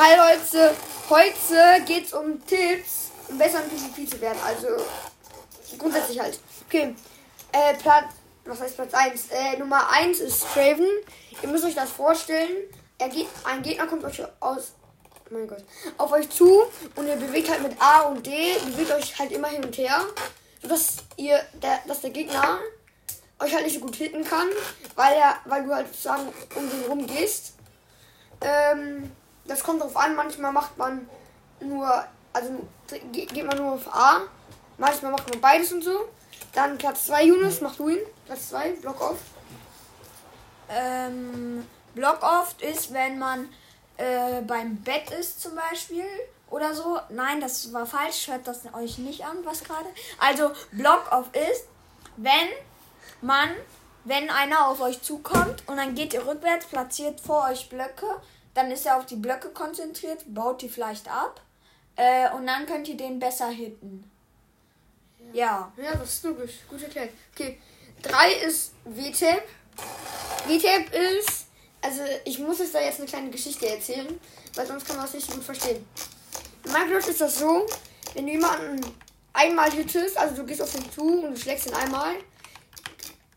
Leute, 0.00 0.74
heute 1.10 1.84
geht's 1.84 2.14
um 2.14 2.44
Tipps, 2.46 3.10
um 3.28 3.36
besser 3.36 3.62
im 3.62 3.68
PvP 3.68 4.06
zu 4.06 4.18
werden. 4.22 4.38
Also 4.42 4.68
grundsätzlich 5.76 6.18
halt. 6.18 6.40
Okay, 6.66 6.94
äh, 7.52 7.74
Platz, 7.74 8.06
was 8.46 8.60
heißt 8.62 8.76
Platz 8.76 8.94
1? 8.94 9.28
Äh, 9.28 9.58
Nummer 9.58 9.90
1 9.90 10.20
ist 10.20 10.46
Straven. 10.46 10.86
Ihr 11.42 11.48
müsst 11.50 11.66
euch 11.66 11.74
das 11.74 11.90
vorstellen. 11.90 12.48
Er 12.96 13.10
geht, 13.10 13.26
ein 13.44 13.60
Gegner 13.62 13.86
kommt 13.88 14.02
euch 14.04 14.22
aus, 14.40 14.72
oh 15.30 15.34
mein 15.34 15.46
Gott, 15.46 15.62
auf 15.98 16.10
euch 16.12 16.30
zu 16.30 16.62
und 16.96 17.06
ihr 17.06 17.16
bewegt 17.16 17.50
halt 17.50 17.62
mit 17.62 17.78
A 17.78 18.02
und 18.04 18.26
D, 18.26 18.54
bewegt 18.64 18.92
euch 18.92 19.18
halt 19.18 19.32
immer 19.32 19.48
hin 19.48 19.62
und 19.62 19.76
her, 19.76 20.00
sodass 20.62 20.96
ihr, 21.18 21.40
der, 21.62 21.80
dass 21.86 22.00
der 22.00 22.10
Gegner 22.10 22.58
euch 23.38 23.52
halt 23.52 23.64
nicht 23.64 23.74
so 23.74 23.80
gut 23.80 23.96
hitten 23.96 24.24
kann, 24.24 24.48
weil 24.96 25.14
er, 25.14 25.36
weil 25.44 25.64
du 25.64 25.74
halt 25.74 25.88
sozusagen 25.88 26.32
um 26.54 26.70
den 26.70 26.84
rum 26.88 27.06
gehst. 27.06 27.52
Ähm, 28.40 29.10
das 29.44 29.62
kommt 29.62 29.82
drauf 29.82 29.96
an, 29.96 30.14
manchmal 30.16 30.52
macht 30.52 30.76
man 30.78 31.08
nur, 31.60 32.04
also 32.32 32.66
geht 33.12 33.46
man 33.46 33.56
nur 33.56 33.72
auf 33.72 33.94
A, 33.94 34.22
manchmal 34.78 35.12
macht 35.12 35.28
man 35.30 35.40
beides 35.40 35.72
und 35.72 35.82
so. 35.82 36.08
Dann 36.52 36.78
Platz 36.78 37.06
2, 37.06 37.24
Yunus, 37.24 37.60
mach 37.60 37.76
du 37.76 37.90
ihn. 37.90 38.00
Platz 38.26 38.48
2, 38.50 38.72
Block 38.72 39.00
off. 39.00 39.18
Ähm, 40.68 41.66
Block 41.94 42.22
oft 42.22 42.60
ist, 42.62 42.92
wenn 42.92 43.18
man 43.18 43.48
äh, 43.96 44.40
beim 44.42 44.76
Bett 44.76 45.10
ist 45.10 45.40
zum 45.40 45.54
Beispiel 45.54 46.06
oder 46.48 46.74
so. 46.74 46.98
Nein, 47.10 47.40
das 47.40 47.72
war 47.72 47.86
falsch. 47.86 48.28
Hört 48.28 48.46
das 48.46 48.62
euch 48.74 48.98
nicht 48.98 49.24
an, 49.24 49.38
was 49.44 49.62
gerade. 49.62 49.88
Also 50.18 50.50
Block 50.72 51.10
off 51.12 51.26
ist, 51.34 51.66
wenn 52.16 52.48
man, 53.20 53.50
wenn 54.04 54.30
einer 54.30 54.66
auf 54.68 54.80
euch 54.80 55.02
zukommt 55.02 55.62
und 55.66 55.76
dann 55.76 55.94
geht 55.94 56.14
ihr 56.14 56.26
rückwärts, 56.26 56.66
platziert 56.66 57.20
vor 57.20 57.48
euch 57.50 57.68
Blöcke, 57.68 58.06
dann 58.54 58.70
ist 58.70 58.86
er 58.86 58.96
auf 58.96 59.06
die 59.06 59.16
Blöcke 59.16 59.50
konzentriert, 59.50 60.24
baut 60.26 60.62
die 60.62 60.68
vielleicht 60.68 61.08
ab 61.08 61.40
äh, 61.96 62.30
und 62.30 62.46
dann 62.46 62.66
könnt 62.66 62.88
ihr 62.88 62.96
den 62.96 63.18
besser 63.18 63.48
hitten. 63.48 64.10
Ja. 65.32 65.72
Ja, 65.76 65.94
das 65.94 66.14
ist 66.14 66.24
logisch. 66.24 66.60
Gut 66.68 66.82
erklärt. 66.82 67.10
Okay. 67.34 67.60
Drei 68.02 68.32
ist 68.46 68.72
VTAP. 68.84 69.42
VTAP 70.46 70.92
ist, 70.94 71.46
also 71.82 72.02
ich 72.24 72.38
muss 72.38 72.58
jetzt 72.58 72.74
da 72.74 72.80
jetzt 72.80 72.98
eine 72.98 73.08
kleine 73.08 73.30
Geschichte 73.30 73.68
erzählen, 73.68 74.18
weil 74.54 74.66
sonst 74.66 74.86
kann 74.86 74.96
man 74.96 75.06
es 75.06 75.14
nicht 75.14 75.30
gut 75.30 75.44
verstehen. 75.44 75.86
In 76.64 76.72
Minecraft 76.72 77.08
ist 77.08 77.20
das 77.20 77.38
so, 77.38 77.66
wenn 78.14 78.26
du 78.26 78.32
jemanden 78.32 78.80
einmal 79.32 79.70
hittest, 79.70 80.16
also 80.16 80.36
du 80.36 80.44
gehst 80.44 80.62
auf 80.62 80.72
den 80.72 80.90
zu 80.90 81.24
und 81.24 81.32
du 81.32 81.36
schlägst 81.36 81.66
ihn 81.66 81.74
einmal, 81.74 82.14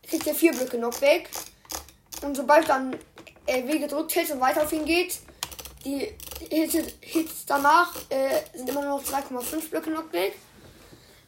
kriegt 0.08 0.26
er 0.26 0.34
vier 0.34 0.52
Blöcke 0.52 0.76
Knockback. 0.78 1.28
Und 2.22 2.36
sobald 2.36 2.68
dann 2.68 2.98
äh, 3.46 3.66
W 3.66 3.78
gedrückt 3.78 4.14
hält 4.14 4.30
und 4.30 4.40
weiter 4.40 4.62
auf 4.62 4.72
ihn 4.72 4.84
geht, 4.84 5.20
die 5.84 6.10
Hits, 6.48 6.76
Hits 7.00 7.46
danach 7.46 7.94
äh, 8.08 8.42
sind 8.54 8.68
immer 8.68 8.82
noch 8.82 9.02
2,5 9.02 9.70
Blöcke 9.70 9.90
Knockback. 9.90 10.34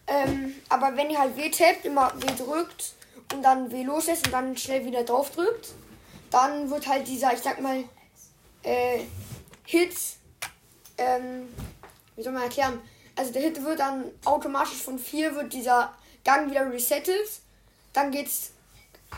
Ähm, 0.06 0.54
aber 0.68 0.96
wenn 0.96 1.10
ihr 1.10 1.18
halt 1.18 1.36
W 1.36 1.50
tappt, 1.50 1.84
immer 1.84 2.12
W 2.16 2.26
drückt 2.42 2.94
und 3.32 3.42
dann 3.42 3.70
W 3.70 3.82
loslässt 3.82 4.26
und 4.26 4.32
dann 4.32 4.56
schnell 4.56 4.84
wieder 4.84 5.02
drauf 5.02 5.30
drückt, 5.30 5.74
dann 6.30 6.70
wird 6.70 6.86
halt 6.86 7.06
dieser, 7.06 7.32
ich 7.32 7.40
sag 7.40 7.60
mal, 7.60 7.84
äh, 8.62 9.00
Hit, 9.64 9.96
ähm, 10.98 11.48
wie 12.14 12.22
soll 12.22 12.32
man 12.32 12.44
erklären? 12.44 12.80
Also 13.16 13.32
der 13.32 13.42
Hit 13.42 13.62
wird 13.62 13.80
dann 13.80 14.04
automatisch 14.24 14.82
von 14.82 14.98
4 14.98 15.34
wird 15.34 15.52
dieser 15.52 15.92
Gang 16.24 16.50
wieder 16.50 16.70
resettet. 16.70 17.28
Dann 17.92 18.10
geht's, 18.10 18.52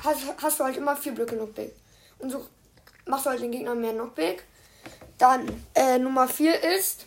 hast, 0.05 0.23
hast 0.41 0.61
du 0.61 0.65
halt 0.65 0.77
immer 0.77 0.97
vier 0.97 1.12
Blöcke 1.12 1.37
Knockback. 1.37 1.73
Und 2.19 2.31
so 2.31 2.47
machst 3.09 3.27
du 3.27 3.31
halt 3.31 3.42
den 3.42 3.51
Gegner 3.51 3.75
mehr 3.75 3.92
Knockback. 3.92 4.45
Dann 5.19 5.64
äh, 5.75 5.98
Nummer 5.98 6.28
4 6.28 6.62
ist 6.62 7.06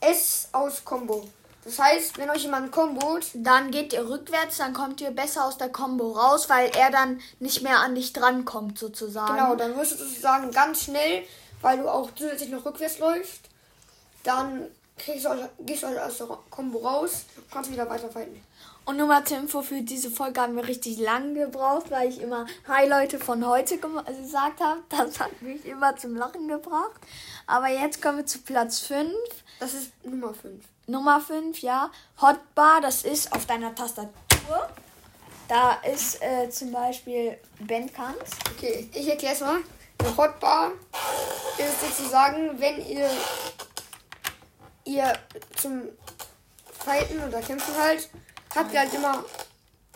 S 0.00 0.48
aus 0.52 0.84
Combo. 0.84 1.28
Das 1.64 1.78
heißt, 1.78 2.18
wenn 2.18 2.28
euch 2.28 2.42
jemand 2.42 2.72
kombot, 2.72 3.26
dann 3.32 3.70
geht 3.70 3.94
ihr 3.94 4.06
rückwärts, 4.06 4.58
dann 4.58 4.74
kommt 4.74 5.00
ihr 5.00 5.10
besser 5.10 5.46
aus 5.46 5.56
der 5.56 5.70
Combo 5.70 6.12
raus, 6.12 6.50
weil 6.50 6.70
er 6.76 6.90
dann 6.90 7.20
nicht 7.40 7.62
mehr 7.62 7.78
an 7.80 7.94
dich 7.94 8.12
drankommt, 8.12 8.78
sozusagen. 8.78 9.34
Genau, 9.34 9.56
dann 9.56 9.74
wirst 9.76 9.92
du 9.92 9.96
sozusagen 9.96 10.50
ganz 10.50 10.84
schnell, 10.84 11.22
weil 11.62 11.78
du 11.78 11.88
auch 11.88 12.10
zusätzlich 12.14 12.50
noch 12.50 12.66
rückwärts 12.66 12.98
läufst, 12.98 13.48
dann 14.24 14.66
kriegst 14.96 15.24
du, 15.24 15.48
gehst 15.60 15.82
du 15.82 15.86
aus 15.86 16.18
der 16.18 16.26
Combo 16.50 16.78
raus 16.78 17.24
und 17.36 17.50
kannst 17.50 17.70
wieder 17.70 17.88
weiterfighten. 17.88 18.42
Und 18.86 18.98
Nummer 18.98 19.24
zur 19.24 19.38
Info 19.38 19.62
für 19.62 19.80
diese 19.80 20.10
Folge 20.10 20.40
haben 20.40 20.56
wir 20.56 20.68
richtig 20.68 20.98
lang 20.98 21.34
gebraucht, 21.34 21.90
weil 21.90 22.10
ich 22.10 22.20
immer 22.20 22.46
Hi 22.68 22.86
Leute 22.86 23.18
von 23.18 23.46
heute 23.46 23.78
gesagt 23.78 24.60
habe. 24.60 24.82
Das 24.90 25.18
hat 25.20 25.40
mich 25.40 25.64
immer 25.64 25.96
zum 25.96 26.16
Lachen 26.16 26.48
gebracht. 26.48 27.00
Aber 27.46 27.68
jetzt 27.68 28.02
kommen 28.02 28.18
wir 28.18 28.26
zu 28.26 28.40
Platz 28.40 28.80
5. 28.80 29.10
Das 29.58 29.72
ist 29.72 29.92
Nummer 30.04 30.34
5. 30.34 30.62
Nummer 30.86 31.20
5, 31.20 31.58
ja. 31.60 31.90
Hotbar, 32.20 32.82
das 32.82 33.04
ist 33.04 33.32
auf 33.32 33.46
deiner 33.46 33.74
Tastatur. 33.74 34.68
Da 35.48 35.74
ist 35.90 36.22
äh, 36.22 36.50
zum 36.50 36.72
Beispiel 36.72 37.38
Bandcamp. 37.60 38.16
Okay, 38.54 38.88
ich 38.92 39.08
erkläre 39.08 39.34
es 39.34 39.40
mal. 39.40 39.60
Eine 39.98 40.16
Hotbar 40.16 40.72
ist 41.56 41.80
sozusagen, 41.80 42.60
wenn 42.60 42.86
ihr 42.86 43.08
ihr 44.84 45.12
zum 45.56 45.88
Fighten 46.78 47.22
oder 47.22 47.40
Kämpfen 47.40 47.74
halt, 47.80 48.08
habt 48.54 48.72
ihr 48.72 48.80
halt 48.80 48.94
immer 48.94 49.24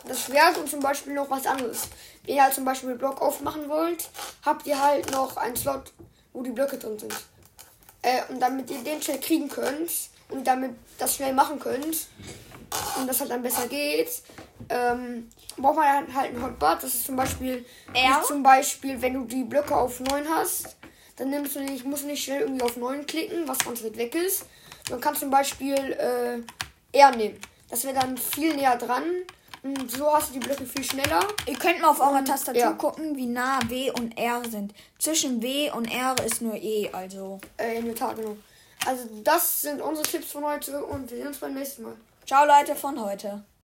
das 0.05 0.21
Schwert 0.21 0.57
und 0.57 0.69
zum 0.69 0.79
Beispiel 0.79 1.13
noch 1.13 1.29
was 1.29 1.45
anderes. 1.45 1.89
Wenn 2.23 2.35
ihr 2.35 2.43
halt 2.43 2.53
zum 2.53 2.65
Beispiel 2.65 2.95
Block 2.95 3.21
aufmachen 3.21 3.69
wollt, 3.69 4.09
habt 4.45 4.65
ihr 4.65 4.81
halt 4.81 5.11
noch 5.11 5.37
einen 5.37 5.55
Slot, 5.55 5.91
wo 6.33 6.41
die 6.41 6.51
Blöcke 6.51 6.77
drin 6.77 6.97
sind. 6.97 7.13
Äh, 8.01 8.21
und 8.29 8.39
damit 8.39 8.69
ihr 8.71 8.83
den 8.83 9.01
schnell 9.01 9.19
kriegen 9.19 9.49
könnt, 9.49 9.91
und 10.29 10.45
damit 10.45 10.75
das 10.97 11.15
schnell 11.15 11.33
machen 11.33 11.59
könnt 11.59 12.07
und 12.97 13.07
das 13.07 13.19
halt 13.19 13.31
dann 13.31 13.41
besser 13.41 13.67
geht, 13.67 14.21
ähm, 14.69 15.29
braucht 15.57 15.75
man 15.75 16.13
halt 16.13 16.35
ein 16.35 16.43
Hotbar. 16.43 16.75
Das 16.75 16.93
ist 16.93 17.05
zum 17.05 17.15
Beispiel, 17.15 17.65
ja. 17.93 18.21
zum 18.25 18.43
Beispiel, 18.43 19.01
wenn 19.01 19.15
du 19.15 19.25
die 19.25 19.43
Blöcke 19.43 19.75
auf 19.75 19.99
9 19.99 20.27
hast, 20.29 20.75
dann 21.19 21.29
nimmst 21.29 21.55
du 21.55 21.59
nicht, 21.59 21.85
musst 21.85 22.03
du 22.03 22.07
nicht 22.07 22.23
schnell 22.23 22.41
irgendwie 22.41 22.63
auf 22.63 22.77
9 22.77 23.05
klicken, 23.05 23.47
was 23.47 23.59
ganz 23.59 23.83
weit 23.83 23.97
weg 23.97 24.15
ist. 24.15 24.45
Man 24.89 25.01
kann 25.01 25.15
zum 25.15 25.29
Beispiel 25.29 25.75
äh, 25.75 26.97
R 26.97 27.15
nehmen. 27.15 27.39
Das 27.69 27.83
wäre 27.83 27.93
dann 27.93 28.17
viel 28.17 28.55
näher 28.55 28.77
dran. 28.77 29.03
Und 29.61 29.91
so 29.91 30.11
hast 30.13 30.29
du 30.29 30.39
die 30.39 30.39
Blöcke 30.39 30.65
viel 30.65 30.83
schneller. 30.83 31.19
Ihr 31.45 31.57
könnt 31.57 31.81
mal 31.81 31.89
auf 31.89 31.99
eurer 31.99 32.23
Tastatur 32.23 32.61
ja. 32.61 32.71
gucken, 32.71 33.17
wie 33.17 33.25
nah 33.25 33.59
W 33.67 33.91
und 33.91 34.17
R 34.17 34.41
sind. 34.49 34.73
Zwischen 34.97 35.41
W 35.41 35.69
und 35.71 35.85
R 35.93 36.15
ist 36.25 36.41
nur 36.41 36.55
E, 36.55 36.89
also. 36.93 37.41
Äh, 37.57 37.79
Inventar, 37.79 38.15
genau. 38.15 38.37
Also 38.85 39.03
das 39.23 39.61
sind 39.61 39.81
unsere 39.81 40.07
Tipps 40.07 40.31
von 40.31 40.45
heute 40.45 40.83
und 40.85 41.11
wir 41.11 41.17
sehen 41.17 41.27
uns 41.27 41.37
beim 41.37 41.53
nächsten 41.53 41.83
Mal. 41.83 41.95
Ciao 42.25 42.45
Leute 42.45 42.75
von 42.75 43.03
heute. 43.03 43.43